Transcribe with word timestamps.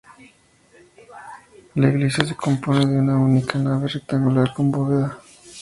La 1.75 1.89
iglesia 1.89 2.25
se 2.25 2.33
compone 2.35 2.87
de 2.87 2.97
una 3.01 3.15
única 3.19 3.59
nave 3.59 3.87
rectangular 3.87 4.51
con 4.51 4.71
bóveda. 4.71 5.19